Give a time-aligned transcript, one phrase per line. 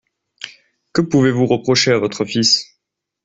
[0.93, 2.75] Que pouvez-vous reprocher à votre fils!